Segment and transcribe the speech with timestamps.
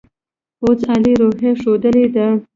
[0.59, 2.27] پوځ عالي روحیه ښودلې ده.